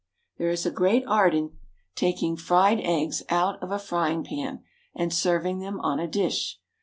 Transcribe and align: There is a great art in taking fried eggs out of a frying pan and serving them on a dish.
There 0.39 0.49
is 0.49 0.65
a 0.65 0.71
great 0.71 1.03
art 1.05 1.35
in 1.35 1.59
taking 1.93 2.35
fried 2.35 2.79
eggs 2.81 3.21
out 3.29 3.61
of 3.61 3.69
a 3.71 3.77
frying 3.77 4.23
pan 4.23 4.63
and 4.95 5.13
serving 5.13 5.59
them 5.59 5.79
on 5.79 5.99
a 5.99 6.07
dish. 6.07 6.57